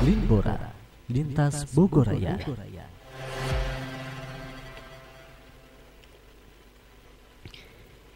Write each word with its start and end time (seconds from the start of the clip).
Linbora, 0.00 0.56
lintas 1.12 1.68
Bogoraya. 1.76 2.40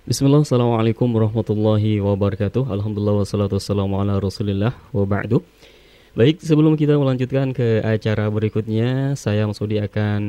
Bismillah, 0.09 0.49
Assalamualaikum 0.49 1.05
warahmatullahi 1.12 2.01
wabarakatuh. 2.01 2.73
Alhamdulillah 2.73 3.21
wassalatu 3.21 3.61
wassalamu 3.61 4.01
ala 4.01 4.17
rasulillah 4.17 4.73
wa 4.97 5.05
ba'du. 5.05 5.45
Baik, 6.16 6.41
sebelum 6.41 6.80
kita 6.80 6.97
melanjutkan 6.97 7.52
ke 7.52 7.85
acara 7.85 8.32
berikutnya 8.32 9.12
Saya 9.12 9.45
Masudi 9.45 9.77
akan 9.77 10.21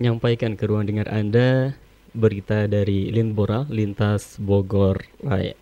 menyampaikan 0.00 0.56
ke 0.56 0.64
ruang 0.64 0.88
dengar 0.88 1.12
Anda 1.12 1.76
Berita 2.16 2.64
dari 2.64 3.12
Linbora, 3.12 3.68
Lintas 3.68 4.40
Bogor 4.40 5.04
Raya 5.20 5.52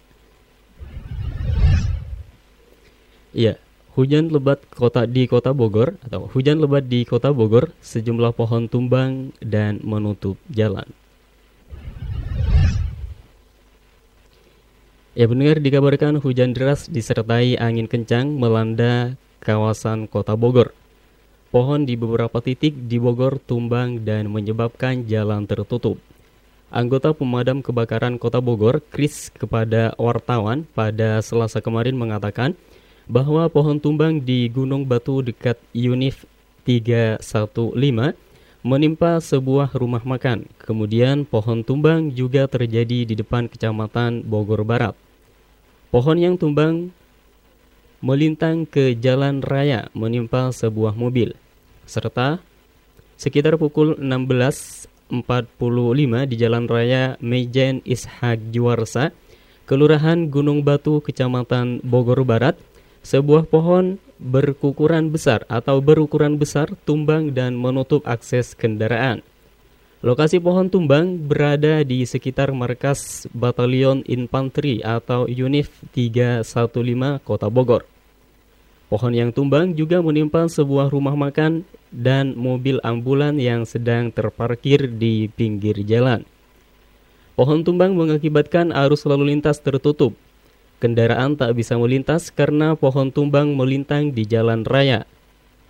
Iya, 3.34 3.61
hujan 3.99 4.30
lebat 4.30 4.62
kota 4.70 5.11
di 5.11 5.27
kota 5.27 5.51
Bogor 5.51 5.98
Atau 6.06 6.30
hujan 6.30 6.62
lebat 6.62 6.87
di 6.87 7.02
kota 7.02 7.34
Bogor 7.34 7.75
Sejumlah 7.83 8.30
pohon 8.30 8.70
tumbang 8.70 9.34
dan 9.43 9.83
menutup 9.83 10.39
jalan 10.47 10.87
Ya 15.19 15.27
benar 15.27 15.59
dikabarkan 15.59 16.23
hujan 16.23 16.55
deras 16.55 16.87
disertai 16.87 17.59
angin 17.59 17.91
kencang 17.91 18.39
melanda 18.39 19.19
kawasan 19.42 20.06
kota 20.06 20.39
Bogor. 20.39 20.70
Pohon 21.51 21.83
di 21.83 21.98
beberapa 21.98 22.39
titik 22.39 22.87
di 22.87 23.03
Bogor 23.03 23.42
tumbang 23.42 24.06
dan 24.06 24.30
menyebabkan 24.30 25.11
jalan 25.11 25.42
tertutup. 25.42 25.98
Anggota 26.70 27.11
pemadam 27.19 27.67
kebakaran 27.67 28.15
kota 28.15 28.39
Bogor, 28.39 28.78
Kris, 28.95 29.34
kepada 29.34 29.91
wartawan 29.98 30.70
pada 30.70 31.19
selasa 31.19 31.59
kemarin 31.59 31.98
mengatakan 31.98 32.55
bahwa 33.09 33.48
pohon 33.48 33.80
tumbang 33.80 34.21
di 34.21 34.53
Gunung 34.53 34.85
Batu 34.85 35.25
dekat 35.25 35.57
Unif 35.73 36.29
315 36.69 37.25
menimpa 38.61 39.17
sebuah 39.17 39.73
rumah 39.73 40.05
makan. 40.05 40.45
Kemudian 40.61 41.25
pohon 41.25 41.65
tumbang 41.65 42.12
juga 42.12 42.45
terjadi 42.45 43.09
di 43.09 43.17
depan 43.17 43.48
kecamatan 43.48 44.28
Bogor 44.28 44.61
Barat. 44.69 44.92
Pohon 45.89 46.20
yang 46.20 46.37
tumbang 46.37 46.92
melintang 48.05 48.69
ke 48.69 48.92
jalan 48.92 49.41
raya 49.41 49.89
menimpa 49.97 50.53
sebuah 50.53 50.93
mobil. 50.93 51.33
Serta 51.89 52.45
sekitar 53.17 53.56
pukul 53.56 53.97
16.45 53.97 56.28
di 56.28 56.37
jalan 56.37 56.69
raya 56.69 57.17
Mejen 57.25 57.81
Ishak 57.89 58.53
Juwarsa, 58.53 59.17
Kelurahan 59.65 60.28
Gunung 60.28 60.61
Batu, 60.61 61.00
Kecamatan 61.00 61.81
Bogor 61.81 62.20
Barat, 62.28 62.61
sebuah 63.09 63.48
pohon 63.48 63.97
berkukuran 64.20 65.09
besar 65.09 65.48
atau 65.48 65.81
berukuran 65.81 66.37
besar 66.37 66.77
tumbang 66.84 67.33
dan 67.33 67.56
menutup 67.56 68.05
akses 68.05 68.53
kendaraan. 68.53 69.25
Lokasi 70.05 70.37
pohon 70.37 70.69
tumbang 70.69 71.17
berada 71.17 71.81
di 71.89 72.05
sekitar 72.05 72.53
markas 72.53 73.25
Batalion 73.33 74.05
Infanteri 74.05 74.84
atau 74.84 75.25
UNIF 75.25 75.73
315 75.97 77.25
Kota 77.25 77.48
Bogor. 77.48 77.89
Pohon 78.92 79.12
yang 79.17 79.33
tumbang 79.33 79.72
juga 79.72 80.05
menimpa 80.05 80.45
sebuah 80.45 80.93
rumah 80.93 81.17
makan 81.17 81.65
dan 81.89 82.37
mobil 82.37 82.77
ambulan 82.84 83.41
yang 83.41 83.65
sedang 83.65 84.12
terparkir 84.12 84.84
di 84.84 85.33
pinggir 85.33 85.81
jalan. 85.89 86.28
Pohon 87.41 87.65
tumbang 87.65 87.97
mengakibatkan 87.97 88.69
arus 88.70 89.09
lalu 89.09 89.33
lintas 89.33 89.65
tertutup. 89.65 90.12
Kendaraan 90.79 91.34
tak 91.34 91.59
bisa 91.59 91.75
melintas 91.75 92.31
karena 92.31 92.79
pohon 92.79 93.11
tumbang 93.11 93.51
melintang 93.59 94.15
di 94.15 94.23
jalan 94.23 94.62
raya. 94.62 95.11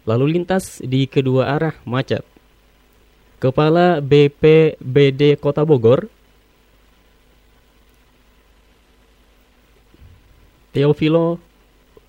Lalu 0.04 0.36
lintas 0.36 0.84
di 0.84 1.08
kedua 1.08 1.56
arah 1.56 1.76
macet. 1.88 2.24
Kepala 3.40 4.04
BPBD 4.04 5.40
Kota 5.40 5.64
Bogor, 5.64 6.12
Teofilo 10.76 11.40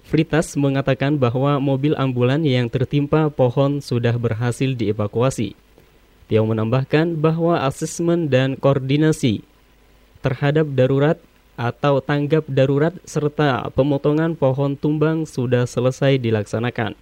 Fritas 0.09 0.58
mengatakan 0.58 1.22
bahwa 1.22 1.62
mobil 1.62 1.94
ambulan 1.94 2.42
yang 2.42 2.66
tertimpa 2.66 3.30
pohon 3.30 3.78
sudah 3.78 4.18
berhasil 4.18 4.74
dievakuasi. 4.74 5.54
Tio 6.26 6.44
menambahkan 6.50 7.14
bahwa 7.14 7.62
asesmen 7.62 8.26
dan 8.26 8.58
koordinasi 8.58 9.46
terhadap 10.26 10.66
darurat 10.74 11.22
atau 11.59 12.00
tanggap 12.00 12.47
darurat 12.47 12.96
serta 13.03 13.68
pemotongan 13.75 14.40
pohon 14.40 14.80
tumbang 14.80 15.28
sudah 15.28 15.68
selesai 15.68 16.16
dilaksanakan. 16.16 16.96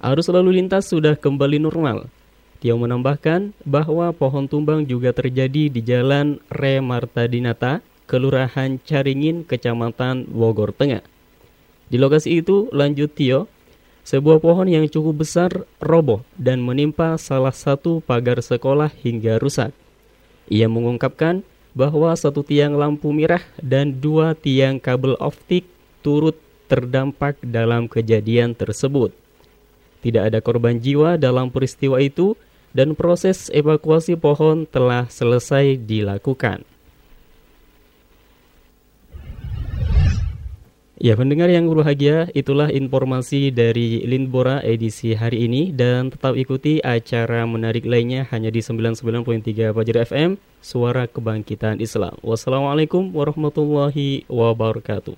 Arus 0.00 0.32
lalu 0.32 0.64
lintas 0.64 0.88
sudah 0.88 1.12
kembali 1.12 1.60
normal. 1.60 2.08
Tio 2.64 2.80
menambahkan 2.80 3.52
bahwa 3.68 4.08
pohon 4.16 4.48
tumbang 4.48 4.88
juga 4.88 5.12
terjadi 5.12 5.68
di 5.68 5.80
Jalan 5.84 6.40
Re 6.48 6.80
Marta 6.80 7.28
Dinata, 7.28 7.84
Kelurahan 8.08 8.80
Caringin, 8.80 9.44
Kecamatan 9.44 10.24
Bogor 10.24 10.72
Tengah. 10.72 11.04
Di 11.92 12.00
lokasi 12.00 12.40
itu, 12.40 12.72
lanjut 12.72 13.12
Tio, 13.12 13.44
sebuah 14.08 14.40
pohon 14.40 14.72
yang 14.72 14.88
cukup 14.88 15.20
besar 15.20 15.52
roboh 15.84 16.24
dan 16.40 16.64
menimpa 16.64 17.20
salah 17.20 17.52
satu 17.52 18.00
pagar 18.00 18.40
sekolah 18.40 18.88
hingga 19.04 19.36
rusak. 19.36 19.76
Ia 20.48 20.64
mengungkapkan 20.64 21.44
bahwa 21.72 22.10
satu 22.14 22.42
tiang 22.42 22.74
lampu 22.74 23.10
merah 23.14 23.42
dan 23.62 23.94
dua 23.98 24.34
tiang 24.34 24.78
kabel 24.82 25.14
optik 25.22 25.66
turut 26.02 26.38
terdampak 26.70 27.38
dalam 27.42 27.90
kejadian 27.90 28.54
tersebut. 28.54 29.10
Tidak 30.00 30.22
ada 30.32 30.38
korban 30.40 30.78
jiwa 30.80 31.20
dalam 31.20 31.52
peristiwa 31.52 32.00
itu, 32.00 32.38
dan 32.70 32.94
proses 32.94 33.50
evakuasi 33.50 34.14
pohon 34.14 34.62
telah 34.64 35.10
selesai 35.10 35.74
dilakukan. 35.74 36.62
Ya, 41.00 41.16
pendengar 41.16 41.48
yang 41.48 41.64
berbahagia, 41.64 42.28
itulah 42.36 42.68
informasi 42.68 43.48
dari 43.48 44.04
Lindbora 44.04 44.60
edisi 44.60 45.16
hari 45.16 45.48
ini 45.48 45.72
dan 45.72 46.12
tetap 46.12 46.36
ikuti 46.36 46.76
acara 46.84 47.48
menarik 47.48 47.88
lainnya 47.88 48.28
hanya 48.28 48.52
di 48.52 48.60
99.3 48.60 49.72
Fajar 49.72 49.96
FM, 50.04 50.36
Suara 50.60 51.08
Kebangkitan 51.08 51.80
Islam. 51.80 52.20
Wassalamualaikum 52.20 53.16
warahmatullahi 53.16 54.28
wabarakatuh. 54.28 55.16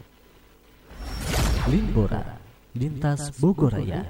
Lindbora, 1.67 2.39
lintas 2.79 3.35
Bogoraya. 3.43 4.07